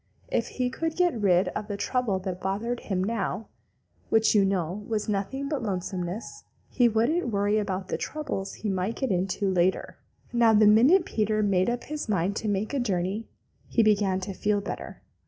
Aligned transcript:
If 0.31 0.47
he 0.57 0.71
could 0.71 0.95
get 0.97 1.21
rid 1.21 1.49
of 1.49 1.67
the 1.67 1.77
trouble 1.77 2.17
that 2.21 2.41
bothered 2.41 2.79
him 2.79 3.03
now, 3.03 3.49
which, 4.09 4.33
you 4.33 4.43
know, 4.43 4.83
was 4.87 5.07
nothing 5.07 5.47
but 5.47 5.61
lonesomeness, 5.61 6.43
he 6.71 6.89
wouldn't 6.89 7.27
worry 7.29 7.59
about 7.59 7.89
the 7.89 7.99
troubles 7.99 8.55
he 8.55 8.69
might 8.71 8.95
get 8.95 9.11
into 9.11 9.47
later. 9.47 9.97
Now 10.33 10.53
the 10.55 10.65
minute 10.65 11.05
Peter 11.05 11.43
made 11.43 11.69
up 11.69 11.83
his 11.83 12.09
mind 12.09 12.35
to 12.37 12.47
make 12.47 12.73
a 12.73 12.79
journey, 12.79 13.27
he 13.67 13.83
began 13.83 14.19
to 14.21 14.33
feel 14.33 14.59
better. 14.59 15.03